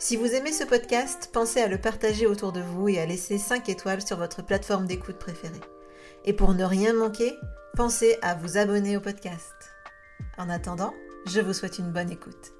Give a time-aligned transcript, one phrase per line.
[0.00, 3.36] Si vous aimez ce podcast, pensez à le partager autour de vous et à laisser
[3.36, 5.60] 5 étoiles sur votre plateforme d'écoute préférée.
[6.24, 7.34] Et pour ne rien manquer,
[7.74, 9.52] pensez à vous abonner au podcast.
[10.38, 10.94] En attendant,
[11.26, 12.52] je vous souhaite une bonne écoute.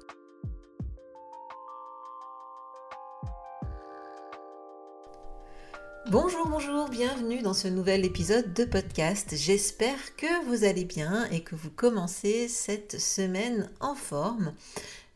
[6.11, 9.35] Bonjour, bonjour, bienvenue dans ce nouvel épisode de podcast.
[9.37, 14.53] J'espère que vous allez bien et que vous commencez cette semaine en forme.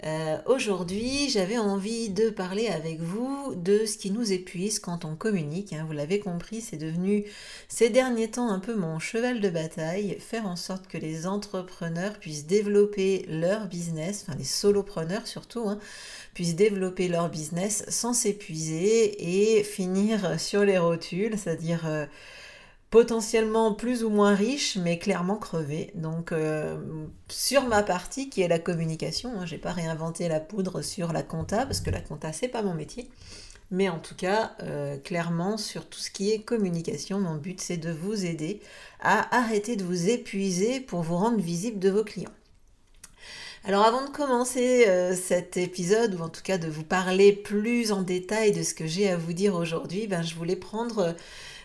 [0.05, 5.15] Euh, aujourd'hui, j'avais envie de parler avec vous de ce qui nous épuise quand on
[5.15, 5.71] communique.
[5.71, 5.85] Hein.
[5.87, 7.23] Vous l'avez compris, c'est devenu
[7.69, 12.19] ces derniers temps un peu mon cheval de bataille, faire en sorte que les entrepreneurs
[12.19, 15.79] puissent développer leur business, enfin les solopreneurs surtout, hein,
[16.33, 21.87] puissent développer leur business sans s'épuiser et finir sur les rotules, c'est-à-dire...
[21.87, 22.05] Euh,
[22.93, 25.89] potentiellement plus ou moins riche, mais clairement crevé.
[25.95, 26.77] Donc euh,
[27.27, 31.23] sur ma partie qui est la communication, hein, j'ai pas réinventé la poudre sur la
[31.23, 33.09] compta parce que la compta c'est pas mon métier.
[33.71, 37.77] Mais en tout cas, euh, clairement, sur tout ce qui est communication, mon but c'est
[37.77, 38.61] de vous aider
[39.01, 42.29] à arrêter de vous épuiser pour vous rendre visible de vos clients.
[43.63, 47.91] Alors avant de commencer euh, cet épisode, ou en tout cas de vous parler plus
[47.91, 51.15] en détail de ce que j'ai à vous dire aujourd'hui, ben, je voulais prendre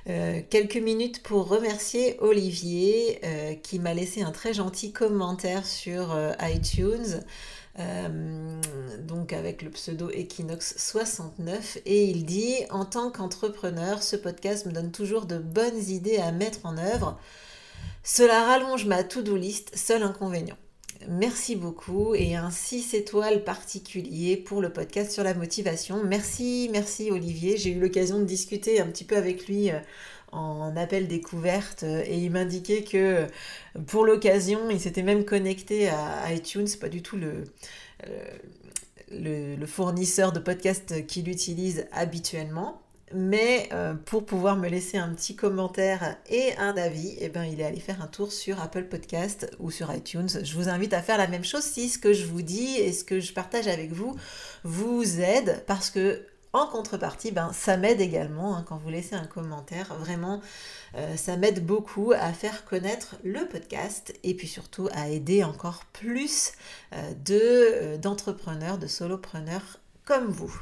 [0.08, 6.12] euh, quelques minutes pour remercier Olivier euh, qui m'a laissé un très gentil commentaire sur
[6.12, 7.22] euh, iTunes.
[9.06, 11.80] donc avec le pseudo Equinox69.
[11.86, 16.32] Et il dit en tant qu'entrepreneur ce podcast me donne toujours de bonnes idées à
[16.32, 17.18] mettre en œuvre.
[18.02, 20.56] Cela rallonge ma to-do list seul inconvénient
[21.10, 26.04] Merci beaucoup et un 6 étoiles particulier pour le podcast sur la motivation.
[26.04, 27.56] Merci, merci Olivier.
[27.56, 29.78] J'ai eu l'occasion de discuter un petit peu avec lui euh,
[30.32, 33.26] en appel découverte euh, et il m'indiquait que euh,
[33.86, 37.44] pour l'occasion, il s'était même connecté à iTunes, pas du tout le,
[39.10, 42.82] le, le fournisseur de podcast qu'il utilise habituellement
[43.14, 47.60] mais euh, pour pouvoir me laisser un petit commentaire et un avis, eh ben, il
[47.60, 50.28] est allé faire un tour sur Apple Podcast ou sur iTunes.
[50.42, 52.92] Je vous invite à faire la même chose si ce que je vous dis et
[52.92, 54.16] ce que je partage avec vous
[54.64, 59.26] vous aide parce que en contrepartie, ben, ça m'aide également hein, quand vous laissez un
[59.26, 59.94] commentaire.
[59.94, 60.40] Vraiment,
[60.94, 65.84] euh, ça m'aide beaucoup à faire connaître le podcast et puis surtout à aider encore
[65.92, 66.52] plus
[66.94, 69.78] euh, d'entrepreneurs, de solopreneurs
[70.16, 70.52] vous.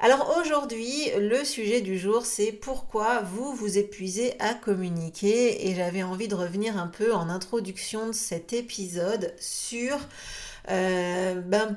[0.00, 6.02] Alors aujourd'hui, le sujet du jour, c'est pourquoi vous vous épuisez à communiquer et j'avais
[6.02, 9.98] envie de revenir un peu en introduction de cet épisode sur
[10.70, 11.76] euh, ben,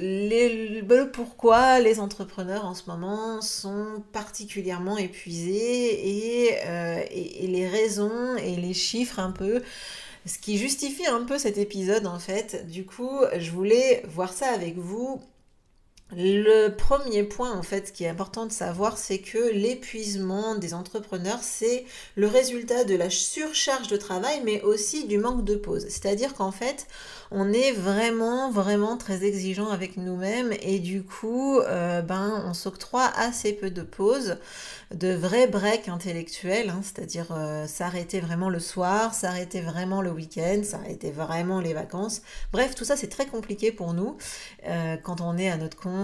[0.00, 8.56] le pourquoi les entrepreneurs en ce moment sont particulièrement épuisés euh, et, les raisons et
[8.56, 9.62] les chiffres un peu
[10.26, 12.66] ce qui justifie un peu cet épisode en fait.
[12.68, 15.20] Du coup, je voulais voir ça avec vous
[16.16, 21.40] le premier point, en fait, qui est important de savoir, c'est que l'épuisement des entrepreneurs,
[21.42, 21.84] c'est
[22.16, 25.84] le résultat de la surcharge de travail, mais aussi du manque de pause.
[25.88, 26.86] C'est-à-dire qu'en fait,
[27.30, 33.10] on est vraiment, vraiment très exigeant avec nous-mêmes et du coup, euh, ben, on s'octroie
[33.16, 34.38] assez peu de pauses,
[34.94, 40.62] de vrais breaks intellectuels, hein, c'est-à-dire euh, s'arrêter vraiment le soir, s'arrêter vraiment le week-end,
[40.64, 42.22] s'arrêter vraiment les vacances.
[42.52, 44.16] Bref, tout ça, c'est très compliqué pour nous
[44.66, 45.97] euh, quand on est à notre compte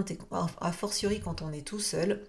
[0.60, 2.22] a fortiori quand on est tout seul.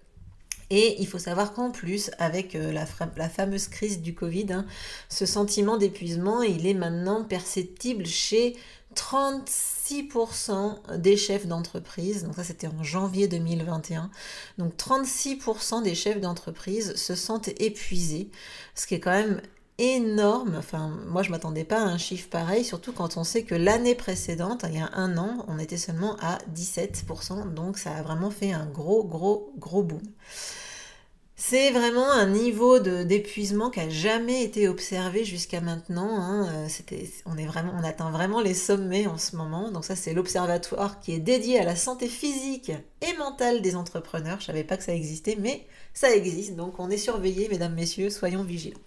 [0.72, 2.86] Et il faut savoir qu'en plus, avec euh, la,
[3.18, 4.66] la, fameuse crise du Covid, hein,
[5.10, 8.56] ce sentiment d'épuisement, il est maintenant perceptible chez
[8.96, 12.24] 36% des chefs d'entreprise.
[12.24, 14.10] Donc ça, c'était en janvier 2021.
[14.58, 18.32] Donc 36% des chefs d'entreprise se sentent épuisés,
[18.74, 19.40] ce qui est quand même
[19.78, 20.56] énorme.
[20.58, 23.96] Enfin, moi, je m'attendais pas à un chiffre pareil, surtout quand on sait que l'année
[23.96, 27.54] précédente, il y a un an, on était seulement à 17%.
[27.54, 30.02] Donc, ça a vraiment fait un gros, gros, gros boom.
[31.38, 36.18] C'est vraiment un niveau d'épuisement qui a jamais été observé jusqu'à maintenant.
[36.18, 36.48] Hein.
[36.50, 36.68] Euh,
[37.26, 39.70] on, est vraiment, on atteint vraiment les sommets en ce moment.
[39.70, 42.72] Donc ça, c'est l'observatoire qui est dédié à la santé physique
[43.02, 44.40] et mentale des entrepreneurs.
[44.40, 46.56] Je savais pas que ça existait, mais ça existe.
[46.56, 48.80] Donc on est surveillé, mesdames, messieurs, soyons vigilants.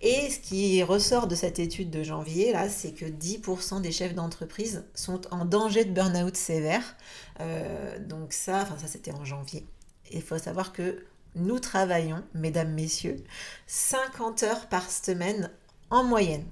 [0.00, 4.14] Et ce qui ressort de cette étude de janvier, là, c'est que 10% des chefs
[4.14, 6.96] d'entreprise sont en danger de burn-out sévère.
[7.40, 9.66] Euh, donc ça, enfin ça c'était en janvier.
[10.10, 11.04] Il faut savoir que
[11.34, 13.22] nous travaillons, mesdames, messieurs,
[13.66, 15.50] 50 heures par semaine
[15.90, 16.46] en moyenne.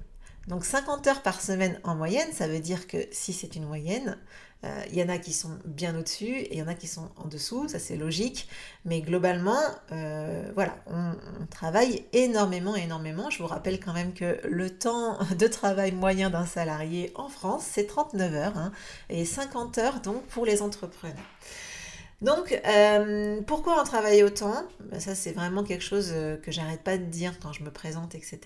[0.47, 4.17] Donc 50 heures par semaine en moyenne, ça veut dire que si c'est une moyenne,
[4.89, 7.09] il y en a qui sont bien au-dessus et il y en a qui sont
[7.17, 8.47] en dessous, ça c'est logique.
[8.83, 9.59] Mais globalement,
[9.91, 11.13] euh, voilà, on,
[11.49, 13.29] travaille énormément, énormément.
[13.29, 17.65] Je vous rappelle quand même que le temps de travail moyen d'un salarié en France,
[17.69, 18.71] c'est 39 heures hein,
[19.09, 21.15] et 50 heures donc pour les entrepreneurs.
[22.25, 24.63] Donc, euh, pourquoi on travaille autant?
[24.79, 27.69] Ben, Ça, c'est vraiment quelque chose euh, que j'arrête pas de dire quand je me
[27.69, 28.39] présente, etc.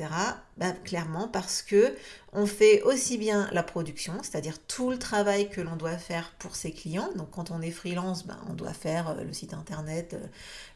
[0.58, 1.96] Ben, clairement, parce que
[2.34, 6.56] on fait aussi bien la production, c'est-à-dire tout le travail que l'on doit faire pour
[6.58, 7.10] ses clients.
[7.16, 10.16] Donc quand on est freelance, ben, on doit faire euh, le site internet,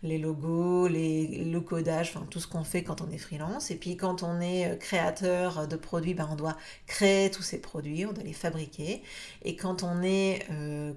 [0.02, 3.70] les logos, le codage, tout ce qu'on fait quand on est freelance.
[3.70, 6.56] Et puis quand on est créateur de produits, on doit
[6.88, 9.04] créer tous ces produits, on doit les fabriquer.
[9.44, 10.48] Et quand on est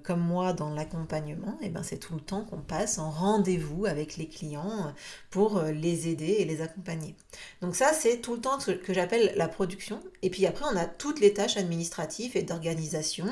[0.04, 4.28] comme moi dans l'accompagnement, ben c'est tout le temps qu'on passe en rendez-vous avec les
[4.28, 4.93] clients
[5.31, 7.14] pour les aider et les accompagner.
[7.60, 10.00] Donc ça c'est tout le temps ce que j'appelle la production.
[10.22, 13.26] Et puis après, on a toutes les tâches administratives et d'organisation.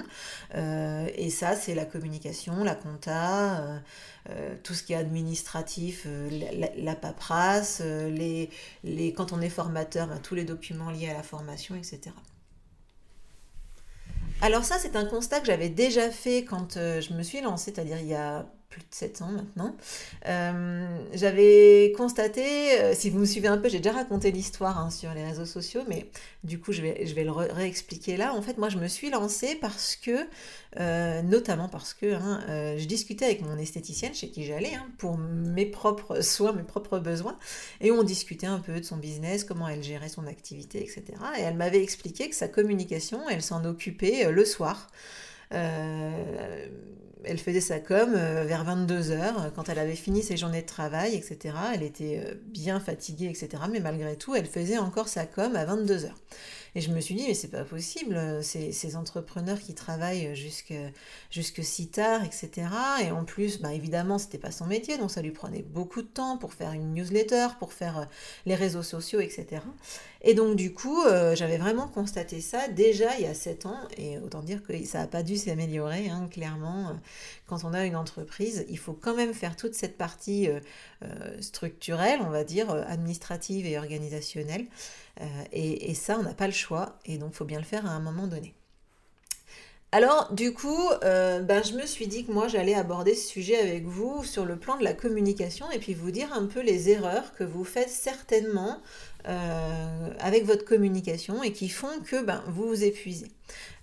[0.55, 3.79] Euh, et ça, c'est la communication, la compta, euh,
[4.31, 6.07] euh, tout ce qui est administratif,
[6.77, 8.51] la, paperasse, les,
[8.85, 12.15] les, quand on est formateur, ben, tous les documents liés à la formation, etc.
[14.45, 17.97] Alors ça, c'est un constat que j'avais déjà fait quand je me suis lancée, c'est-à-dire
[17.99, 19.77] il y a plus de 7 ans maintenant,
[20.27, 24.91] euh, j'avais constaté, euh, si vous me suivez un peu, j'ai déjà raconté l'histoire hein,
[24.91, 26.09] sur les réseaux sociaux, mais
[26.43, 28.35] du coup je vais, le réexpliquer là.
[28.35, 30.27] En fait, moi je me suis lancée parce que,
[30.81, 32.41] euh, notamment parce que hein,
[32.77, 36.99] je discutais avec mon esthéticienne chez qui j'allais hein, pour mes propres soins, mes propres
[36.99, 37.39] besoins,
[37.81, 41.05] et on discutait un peu de son business, comment elle gérait son activité, etc.
[41.39, 44.89] Et elle m'avait expliqué que sa communication, elle s'en occupait le soir.
[45.53, 46.67] Euh,
[47.27, 51.15] elle faisait sa com euh, vers 22h, quand elle avait fini ses journées de travail,
[51.15, 51.55] etc.
[51.75, 53.63] Elle était euh, bien fatiguée, etc.
[53.71, 56.11] Mais malgré tout, elle faisait encore sa com à 22h.
[56.77, 60.75] Et je me suis dit, mais c'est pas possible, ces, ces, entrepreneurs qui travaillent jusque,
[61.31, 62.67] jusque si tard, etc.
[63.05, 66.09] Et en plus, bah, évidemment, c'était pas son métier, donc ça lui prenait beaucoup de
[66.09, 68.09] temps pour faire une newsletter, pour faire
[68.45, 69.63] les réseaux sociaux, etc.
[70.27, 73.79] Et donc, du coup, euh, j'avais vraiment constaté ça déjà il y a 7 ans,
[73.99, 76.99] et autant dire que ça n'a pas dû s'améliorer, hein, clairement.
[77.47, 82.21] Quand on a une entreprise, il faut quand même faire toute cette partie euh, structurelle,
[82.23, 84.67] on va dire, administrative et organisationnelle.
[85.21, 87.87] Euh, et, ça, on n'a pas le choix, et donc il faut bien le faire
[87.87, 88.55] à un moment donné.
[89.95, 93.57] Alors, du coup, euh, ben, je me suis dit que moi, j'allais aborder ce sujet
[93.57, 96.91] avec vous sur le plan de la communication et puis vous dire un peu les
[96.91, 98.83] erreurs que vous faites certainement
[99.29, 103.31] euh, avec votre communication et qui font que ben, vous vous épuisez.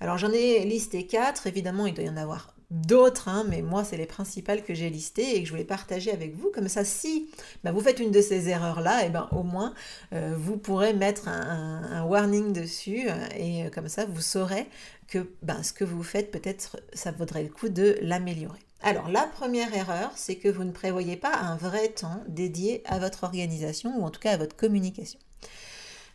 [0.02, 1.48] Alors, j'en ai listé quatre.
[1.48, 4.90] Évidemment, il doit y en avoir d'autres, hein, mais moi, c'est les principales que j'ai
[4.90, 6.50] listées et que je voulais partager avec vous.
[6.54, 7.30] Comme ça, si
[7.64, 9.74] bah, vous faites une de ces erreurs-là, et eh ben, au moins,
[10.14, 14.68] euh, vous pourrez mettre un, warning dessus euh, et euh, comme ça, vous saurez
[15.08, 18.60] que ben, ce que vous faites, peut-être, ça vaudrait le coup de l'améliorer.
[18.84, 22.98] Alors, la première erreur, c'est que vous ne prévoyez pas un vrai temps dédié à
[22.98, 25.20] votre organisation ou en tout cas à votre communication.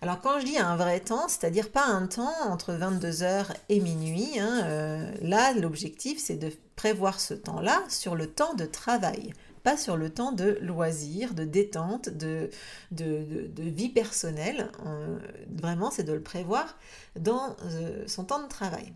[0.03, 4.39] Alors quand je dis un vrai temps, c'est-à-dire pas un temps entre 22h et minuit,
[4.39, 9.79] hein, euh, là l'objectif c'est de prévoir ce temps-là sur le temps de travail, pas
[9.79, 12.51] sur le temps de loisir, de détente, de,
[12.93, 14.71] vie personnelle.
[14.87, 15.19] Euh,
[15.51, 16.79] vraiment c'est de le prévoir
[17.19, 18.93] dans euh, son temps de travail.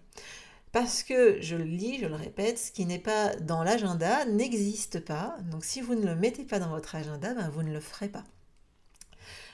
[0.72, 5.00] Parce que, je le lis, je le répète, ce qui n'est pas dans l'agenda n'existe
[5.04, 5.36] pas.
[5.50, 8.08] Donc si vous ne le mettez pas dans votre agenda, ben, vous ne le ferez
[8.08, 8.22] pas.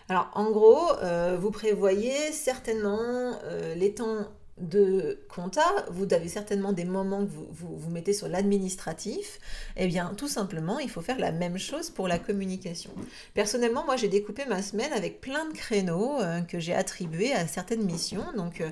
[0.08, 2.98] Alors en gros, euh, vous prévoyez certainement
[3.44, 4.26] euh, les temps
[4.58, 9.38] de compta, vous avez certainement des moments que vous mettez sur l'administratif,
[9.76, 12.90] eh bien tout simplement il faut faire la même chose pour la communication.
[13.34, 17.46] Personnellement moi j'ai découpé ma semaine avec plein de créneaux euh, que j'ai attribués à
[17.46, 18.62] certaines missions, donc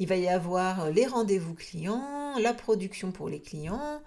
[0.00, 4.02] il va y avoir les rendez-vous clients, la production pour les clients,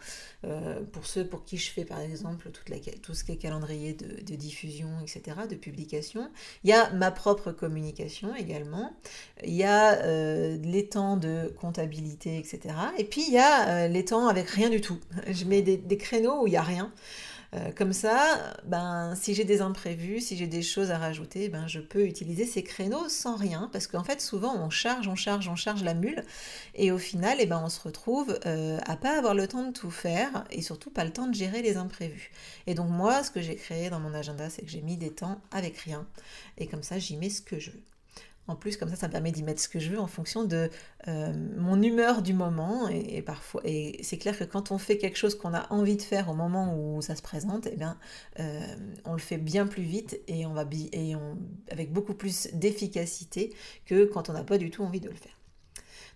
[0.46, 4.22] euh, pour ceux pour qui je fais par exemple tout ce qui est calendrier de,
[4.22, 6.30] de, diffusion, etc., de publication.
[6.63, 8.96] Il y a ma propre communication également.
[9.44, 12.75] Il y a euh, les temps de comptabilité, etc.
[12.98, 15.00] Et puis il y a euh, les temps avec rien du tout.
[15.28, 16.92] Je mets des, des créneaux où il n'y a rien.
[17.53, 21.67] Euh, comme ça, ben, si j'ai des imprévus, si j'ai des choses à rajouter, ben,
[21.67, 25.50] je peux utiliser ces créneaux sans rien, parce qu'en fait, souvent, on charge, on charge,
[25.50, 26.24] on charge la mule,
[26.75, 29.74] et au final, eh ben, on se retrouve euh, à pas avoir le temps de
[29.74, 32.31] tout faire, et surtout pas le temps de gérer les imprévus.
[32.67, 35.12] Et donc moi, ce que j'ai créé dans mon agenda, c'est que j'ai mis des
[35.12, 36.08] temps avec rien,
[36.58, 37.90] et comme ça, j'y mets ce que je veux.
[38.51, 40.43] En plus, comme ça, ça me permet d'y mettre ce que je veux en fonction
[40.43, 40.70] de
[41.08, 42.89] euh, mon humeur du moment.
[42.89, 46.01] Et, parfois, et c'est clair que quand on fait quelque chose qu'on a envie de
[46.01, 47.98] faire au moment où ça se présente, eh bien,
[48.41, 48.60] euh,
[49.05, 51.38] on le fait bien plus vite et on va et on,
[51.72, 53.53] avec beaucoup plus d'efficacité
[53.86, 55.38] que quand on n'a pas du tout envie de le faire.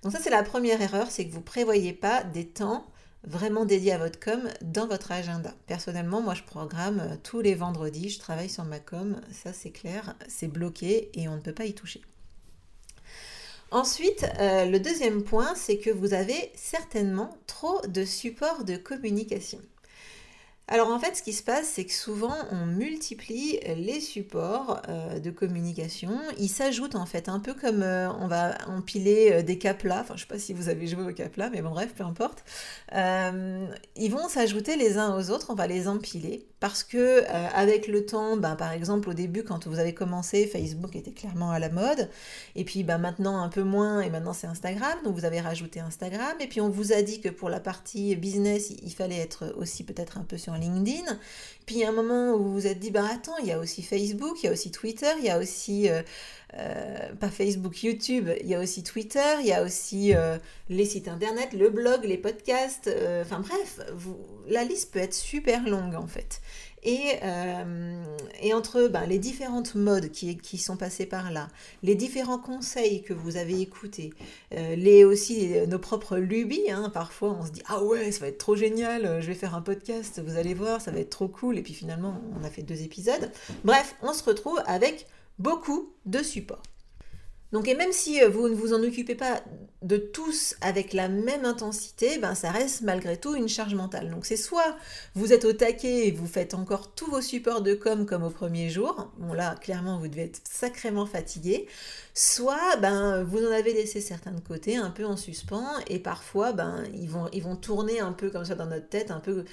[0.04, 2.86] Donc ça, c'est la première erreur, c'est que vous prévoyez pas des temps
[3.24, 5.54] vraiment dédiés à votre com dans votre agenda.
[5.68, 9.72] Personnellement, moi je programme euh, tous les vendredis, je travaille sur ma com, ça c'est
[9.72, 12.02] clair, c'est bloqué et on ne peut pas y toucher.
[13.72, 19.60] Ensuite, euh, le deuxième point, c'est que vous avez certainement trop de supports de communication.
[20.68, 25.20] Alors en fait, ce qui se passe, c'est que souvent on multiplie les supports euh,
[25.20, 26.20] de communication.
[26.40, 30.02] Ils s'ajoutent en fait un peu comme euh, on va empiler des caplas.
[30.02, 32.44] Enfin, je sais pas si vous avez joué au caplas, mais bon bref, peu importe.
[32.94, 35.48] ils vont s'ajouter les uns aux autres.
[35.50, 39.68] On va les empiler parce que avec le temps, ben, par exemple au début quand
[39.68, 42.10] vous avez commencé, Facebook était clairement à la mode.
[42.56, 44.02] Et puis ben, maintenant un peu moins.
[44.02, 44.98] Et maintenant c'est Instagram.
[45.04, 46.34] Donc vous avez rajouté Instagram.
[46.40, 49.84] Et puis on vous a dit que pour la partie business, il fallait être aussi
[49.84, 51.20] peut-être un peu sur LinkedIn.
[51.66, 53.82] Puis il un moment où vous vous êtes dit, bah attends, il y a aussi
[53.82, 56.02] Facebook, il y a aussi Twitter, il y a aussi, euh,
[56.58, 60.38] euh, pas Facebook, YouTube, il y a aussi Twitter, il y a aussi euh,
[60.70, 62.90] les sites internet, le blog, les podcasts,
[63.22, 63.80] enfin bref,
[64.48, 66.42] la liste peut être super longue en fait.
[66.88, 68.04] Euh,
[68.42, 71.48] et, entre ben, les différentes modes qui, sont passées par là,
[71.84, 74.14] les différents conseils que vous avez écoutés,
[74.54, 78.28] euh, les aussi nos propres lubies, hein, parfois on se dit ah ouais ça va
[78.28, 81.28] être trop génial, je vais faire un podcast, vous allez voir, ça va être trop
[81.28, 83.32] cool, et puis finalement on a fait deux épisodes.
[83.64, 85.08] Bref, on se retrouve avec
[85.40, 86.62] beaucoup de supports.
[87.52, 89.42] Donc, et même si euh, vous ne vous en occupez pas
[89.82, 94.10] de tous avec la même intensité, ben ça reste malgré tout une charge mentale.
[94.10, 94.76] Donc, c'est soit
[95.14, 98.32] vous êtes au taquet et vous faites encore tous vos supports de com comme au
[98.32, 99.12] premier jour.
[99.20, 101.68] Bon, là, clairement, vous devez être sacrément fatigué.
[102.16, 106.54] Soit, ben, vous en avez laissé certains de côté, un peu en suspens, et parfois,
[106.54, 109.44] ben, ils vont, ils vont tourner un peu comme ça dans notre tête, un peu.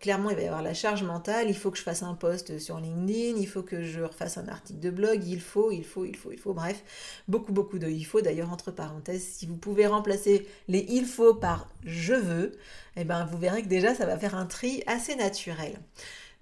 [0.00, 1.46] clairement, il va y avoir la charge mentale.
[1.48, 4.46] Il faut que je fasse un post sur LinkedIn, il faut que je refasse un
[4.48, 6.52] article de blog, il faut, il faut, il faut, il faut.
[6.54, 6.84] Bref
[7.28, 8.20] beaucoup, beaucoup de il faut.
[8.20, 12.52] D'ailleurs, entre parenthèses, si vous pouvez remplacer les il faut par je veux,
[12.96, 15.78] eh ben, vous verrez que déjà, ça va faire un tri assez naturel.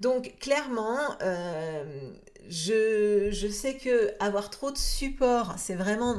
[0.00, 2.10] Donc, clairement, euh,
[2.48, 6.16] je, je, sais que avoir trop de support, c'est vraiment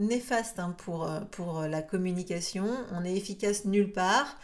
[0.00, 2.66] néfaste hein, pour, euh, pour la communication.
[2.92, 4.36] On est efficace nulle part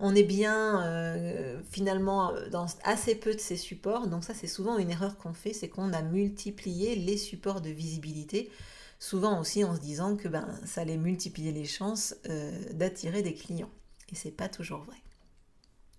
[0.00, 4.06] on est bien euh, finalement dans assez peu de ces supports.
[4.06, 7.70] Donc ça, c'est souvent une erreur qu'on fait, c'est qu'on a multiplié les supports de
[7.70, 8.50] visibilité
[8.98, 13.34] souvent aussi en se disant que ben, ça allait multiplier les chances euh, d'attirer des
[13.34, 13.70] clients.
[14.12, 14.96] Et c'est pas toujours vrai.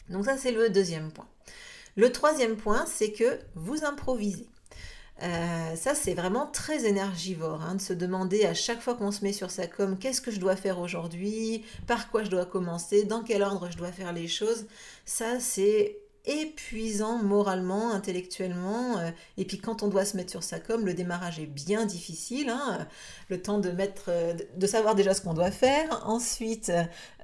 [0.10, 1.28] Donc ça c'est le deuxième point.
[1.96, 4.50] Le troisième point, c'est que vous improvisez.
[5.24, 9.24] Euh, ça, c'est vraiment très énergivore hein, de se demander à chaque fois qu'on se
[9.24, 13.06] met sur sa com qu'est-ce que je dois faire aujourd'hui, par quoi je dois commencer,
[13.06, 14.66] dans quel ordre je dois faire les choses.
[15.06, 18.98] Ça, c'est épuisant moralement, intellectuellement.
[18.98, 21.86] Euh, et puis quand on doit se mettre sur sa com, le démarrage est bien
[21.86, 22.50] difficile.
[22.50, 22.88] Hein.
[23.30, 26.04] le temps de mettre, euh, de savoir déjà ce qu'on doit faire.
[26.06, 26.72] Ensuite,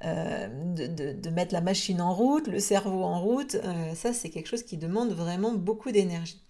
[0.04, 3.56] euh, de, mettre la machine en route, le cerveau en route.
[3.94, 6.40] ça, c'est quelque chose qui demande vraiment beaucoup d'énergie.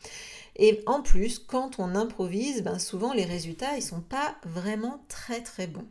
[0.56, 5.40] Et en plus, quand on improvise, ben souvent les résultats, ils sont pas vraiment très
[5.40, 5.87] très bons.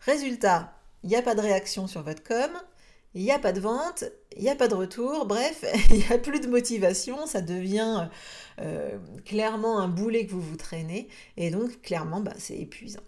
[0.00, 2.50] Résultat, il n'y a pas de réaction sur votre com,
[3.14, 4.04] il n'y a pas de vente,
[4.36, 8.08] il n'y a pas de retour, bref, il n'y a plus de motivation, ça devient
[8.60, 13.02] euh, clairement un boulet que vous vous traînez, et donc clairement, bah, c'est épuisant.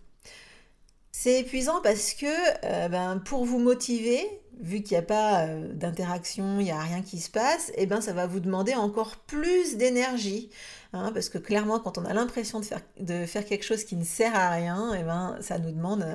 [1.12, 2.26] C'est épuisant parce que
[2.64, 4.20] euh, ben, pour vous motiver,
[4.60, 7.82] vu qu'il n'y a pas euh, d'interaction, il n'y a rien qui se passe, et
[7.82, 10.50] eh ben, ça va vous demander encore plus d'énergie.
[10.92, 14.34] Hein, parce que clairement, quand on a l'impression de faire, quelque chose qui ne sert
[14.34, 16.06] à rien, et eh ben, ça, nous demande,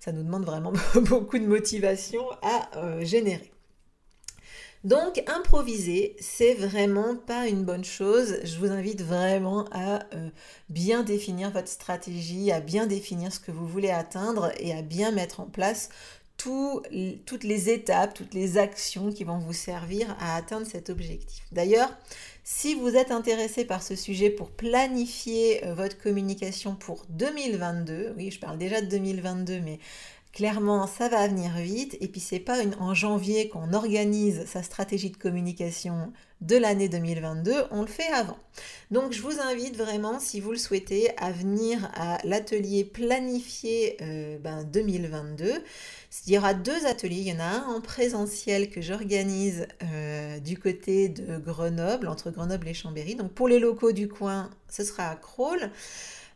[0.00, 2.68] ça nous demande vraiment beaucoup de motivation à
[3.02, 3.52] générer.
[4.84, 8.38] Donc improviser, c'est vraiment pas une bonne chose.
[8.42, 10.28] Je vous invite vraiment à euh,
[10.68, 15.12] bien définir votre stratégie, à bien définir ce que vous voulez atteindre et à bien
[15.12, 15.88] mettre en place
[16.36, 21.44] toutes les étapes, toutes les actions qui vont vous servir à atteindre cet objectif.
[21.52, 21.94] D'ailleurs,
[22.42, 28.32] si vous êtes intéressé par ce sujet pour planifier euh, votre communication pour 2022, oui,
[28.32, 29.78] je parle déjà de 2022, mais
[30.32, 31.96] Clairement, ça va venir vite.
[32.00, 36.12] Et puis, c'est pas en janvier qu'on organise sa stratégie de communication
[36.42, 38.36] de l'année 2022, on le fait avant.
[38.90, 45.44] Donc, je vous invite vraiment, si vous le souhaitez, à venir à l'atelier planifié 2022.
[45.44, 45.62] Euh, ben,
[46.26, 47.20] il y aura deux ateliers.
[47.20, 52.30] Il y en a un en présentiel que j'organise euh, du côté de Grenoble, entre
[52.30, 53.14] Grenoble et Chambéry.
[53.14, 55.70] Donc, pour les locaux du coin, ce sera à Crawl.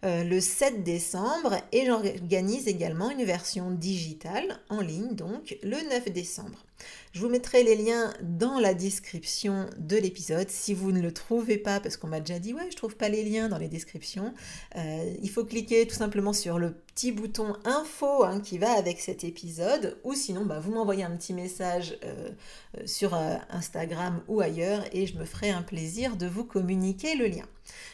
[0.07, 6.13] Euh, le 7 décembre et j'organise également une version digitale en ligne donc le 9
[6.13, 6.65] décembre.
[7.13, 10.51] Je vous mettrai les liens dans la description de l'épisode.
[10.51, 13.09] Si vous ne le trouvez pas, parce qu'on m'a déjà dit ouais, je trouve pas
[13.09, 14.35] les liens dans les descriptions,
[14.77, 19.01] euh, il faut cliquer tout simplement sur le petit bouton info hein, qui va avec
[19.01, 22.31] cet épisode, ou sinon bah, vous m'envoyez un petit message euh,
[22.85, 23.15] sur
[23.51, 27.47] Instagram ou ailleurs et je me ferai un plaisir de vous communiquer le lien.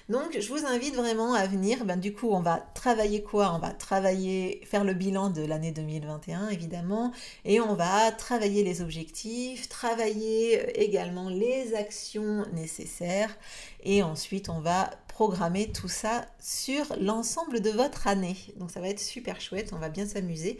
[0.08, 1.84] Donc, je vous invite vraiment à venir.
[1.84, 3.52] Ben, du coup, on va travailler quoi?
[3.54, 7.12] On va travailler, faire le bilan de l'année 2021, évidemment,
[7.44, 13.36] et on va travailler les objectifs, travailler euh, également les actions nécessaires,
[13.84, 18.36] et ensuite, on va programmer tout ça sur l'ensemble de votre année.
[18.56, 20.58] Donc, ça va être super chouette, on va bien s'amuser.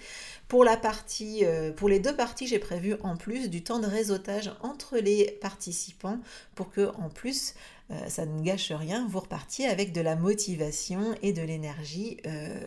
[0.49, 3.87] Pour la partie, euh, pour les deux parties, j'ai prévu en plus du temps de
[3.87, 6.19] réseautage entre les participants
[6.55, 7.55] pour que, en plus,
[7.93, 12.59] euh, ça ne gâche rien, vous repartiez avec de la motivation et de l'énergie, euh,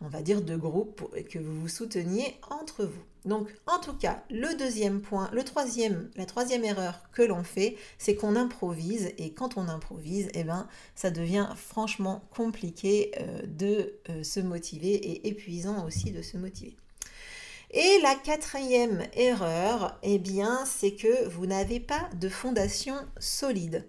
[0.00, 3.02] on va dire, de groupe que vous vous souteniez entre vous.
[3.24, 7.76] Donc, en tout cas, le deuxième point, le troisième, la troisième erreur que l'on fait,
[7.98, 9.12] c'est qu'on improvise.
[9.18, 15.28] Et quand on improvise, eh ben, ça devient franchement compliqué euh, de se motiver et
[15.28, 16.76] épuisant aussi de se motiver.
[17.72, 23.86] Et la quatrième erreur, eh bien, c'est que vous n'avez pas de fondation solide.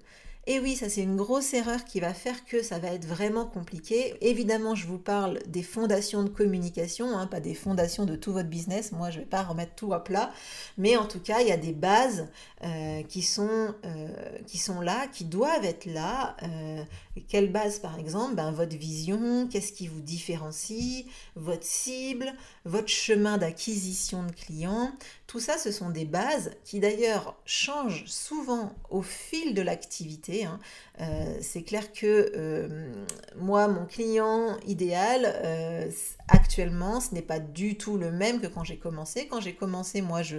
[0.47, 3.45] Et oui, ça c'est une grosse erreur qui va faire que ça va être vraiment
[3.45, 4.15] compliqué.
[4.21, 8.49] Évidemment, je vous parle des fondations de communication, hein, pas des fondations de tout votre
[8.49, 8.91] business.
[8.91, 10.31] Moi, je ne vais pas remettre tout à plat.
[10.79, 12.27] Mais en tout cas, il y a des bases
[12.63, 14.07] euh, qui, sont, euh,
[14.47, 16.35] qui sont là, qui doivent être là.
[16.41, 16.83] Euh,
[17.27, 23.37] quelle base, par exemple ben, Votre vision, qu'est-ce qui vous différencie, votre cible, votre chemin
[23.37, 24.91] d'acquisition de clients.
[25.27, 30.45] Tout ça, ce sont des bases qui d'ailleurs changent souvent au fil de l'activité.
[30.45, 30.59] Hein.
[31.01, 32.93] Euh, c'est clair que euh,
[33.35, 35.91] moi, mon client idéal, euh,
[36.27, 39.27] actuellement, ce n'est pas du tout le même que quand j'ai commencé.
[39.27, 40.37] Quand j'ai commencé, moi, je,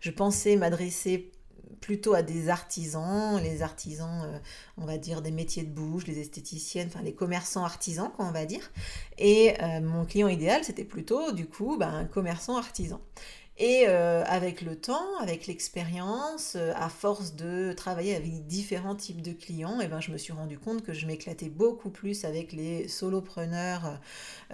[0.00, 1.30] je pensais m'adresser
[1.80, 4.40] plutôt à des artisans, les artisans,
[4.76, 8.32] on va dire, des métiers de bouche, les esthéticiennes, enfin les commerçants artisans, quoi, on
[8.32, 8.70] va dire.
[9.18, 13.00] Et mon client idéal, c'était plutôt, du coup, ben, un commerçant artisan.
[13.62, 19.20] Et euh, avec le temps, avec l'expérience, euh, à force de travailler avec différents types
[19.20, 22.52] de clients, eh ben, je me suis rendu compte que je m'éclatais beaucoup plus avec
[22.52, 23.98] les solopreneurs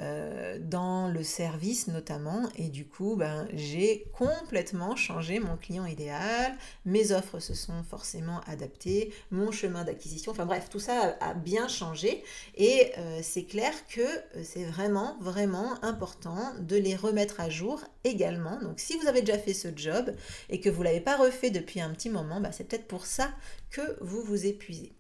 [0.00, 2.48] euh, dans le service notamment.
[2.56, 6.56] Et du coup, ben, j'ai complètement changé mon client idéal.
[6.84, 11.68] Mes offres se sont forcément adaptées, mon chemin d'acquisition, enfin bref, tout ça a bien
[11.68, 12.24] changé.
[12.56, 14.06] Et c'est clair que
[14.42, 18.58] c'est vraiment, vraiment important de les remettre à jour également.
[18.60, 20.12] Donc si vous avez déjà fait ce job
[20.48, 23.06] et que vous ne l'avez pas refait depuis un petit moment, bah, c'est peut-être pour
[23.06, 23.30] ça
[23.70, 24.92] que vous vous épuisez.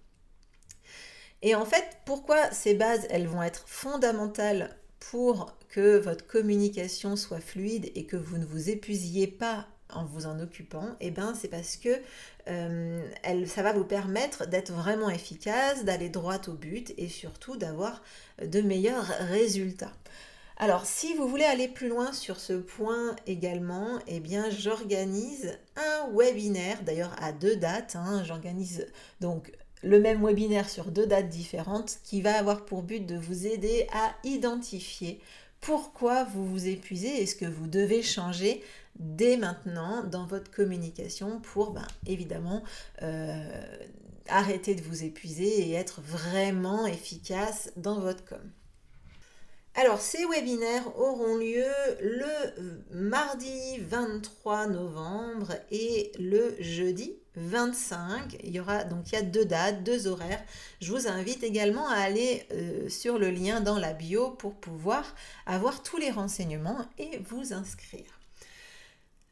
[1.42, 7.40] Et en fait, pourquoi ces bases, elles vont être fondamentales pour que votre communication soit
[7.40, 11.34] fluide et que vous ne vous épuisiez pas en vous en occupant, et eh ben
[11.40, 12.00] c'est parce que
[12.48, 18.02] euh, ça va vous permettre d'être vraiment efficace, d'aller droit au but et surtout d'avoir
[18.42, 19.92] de meilleurs résultats.
[20.58, 26.08] Alors, si vous voulez aller plus loin sur ce point également, eh bien, j'organise un
[26.14, 27.94] webinaire, d'ailleurs à deux dates.
[27.94, 28.24] Hein.
[28.24, 28.86] j'organise
[29.20, 33.46] donc le même webinaire sur deux dates différentes qui va avoir pour but de vous
[33.46, 35.20] aider à identifier
[35.60, 38.62] pourquoi vous vous épuisez et ce que vous devez changer
[38.98, 42.62] dès maintenant dans votre communication pour ben, évidemment
[43.02, 43.62] euh,
[44.28, 48.40] arrêter de vous épuiser et être vraiment efficace dans votre com.
[49.78, 51.66] Alors, ces webinaires auront lieu
[52.00, 52.26] le
[52.92, 58.38] mardi 23 novembre et le jeudi 25.
[58.42, 60.42] Il y aura donc il y a deux dates, deux horaires.
[60.80, 65.14] Je vous invite également à aller euh, sur le lien dans la bio pour pouvoir
[65.44, 68.16] avoir tous les renseignements et vous inscrire.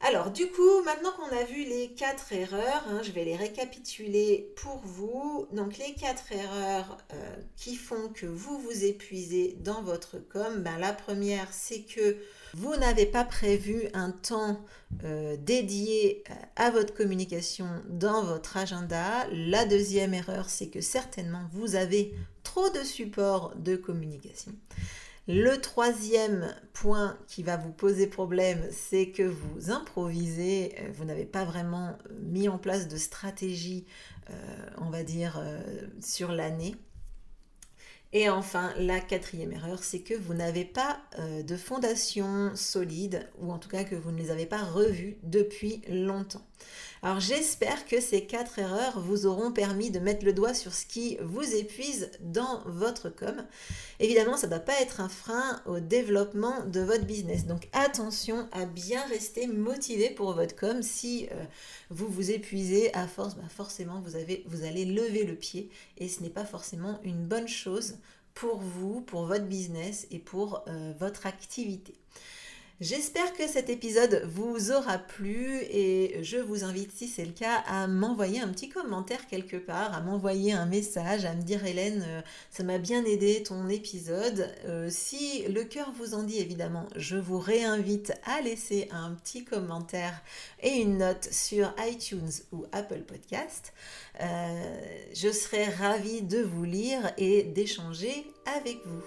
[0.07, 4.53] Alors, du coup, maintenant qu'on a vu les quatre erreurs, hein, je vais les récapituler
[4.55, 5.49] pour vous.
[5.51, 10.77] Donc, les quatre erreurs euh, qui font que vous vous épuisez dans votre com, ben,
[10.77, 12.19] la première, c'est que
[12.53, 14.61] vous n'avez pas prévu un temps
[15.05, 16.23] euh, dédié
[16.57, 19.27] à votre communication dans votre agenda.
[19.33, 22.13] La deuxième erreur, c'est que certainement vous avez
[22.43, 24.53] trop de support de communication.
[25.27, 31.25] Le troisième point qui va vous poser problème, c'est que vous improvisez, euh, vous n'avez
[31.25, 33.87] pas vraiment mis en place de stratégie,
[34.29, 34.35] euh,
[34.79, 35.43] on va dire,
[36.01, 36.77] sur l'année.
[38.15, 43.51] Et enfin, la quatrième erreur, c'est que vous n'avez pas euh, de fondation solide, ou
[43.51, 46.47] en tout cas que vous ne les avez pas revues depuis longtemps.
[47.03, 50.87] Alors j'espère que ces quatre erreurs vous auront permis de mettre le doigt sur ce
[50.87, 53.45] qui vous épuise dans votre com.
[54.01, 57.45] Évidemment, ça ne doit pas être un frein au développement de votre business.
[57.45, 60.83] Donc attention à bien rester motivé pour votre com.
[60.83, 61.45] Si euh,
[61.91, 64.17] vous vous épuisez à force, bah, forcément vous,
[64.65, 67.99] allez lever le pied et ce n'est pas forcément une bonne chose
[68.33, 71.95] pour vous, pour votre business et pour euh, votre activité.
[72.81, 77.63] J'espère que cet épisode vous aura plu et je vous invite, si c'est le cas,
[77.69, 82.05] à m'envoyer un petit commentaire quelque part, à m'envoyer un message, à me dire Hélène,
[82.05, 84.53] euh, ça m'a bien aidé ton épisode.
[84.65, 89.45] Euh, si le cœur vous en dit, évidemment, je vous réinvite à laisser un petit
[89.45, 90.21] commentaire
[90.61, 93.73] et une note sur iTunes ou Apple Podcast.
[94.21, 94.81] Euh,
[95.15, 99.05] je serai ravie de vous lire et d'échanger avec vous.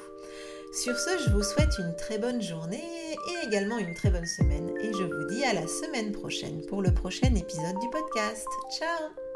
[0.71, 4.69] Sur ce, je vous souhaite une très bonne journée et également une très bonne semaine
[4.81, 8.47] et je vous dis à la semaine prochaine pour le prochain épisode du podcast.
[8.77, 9.26] Ciao